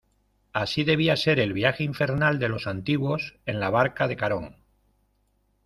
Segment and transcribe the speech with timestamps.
[0.51, 4.55] así debía ser el viaje infernal de los antiguos en la barca de Carón: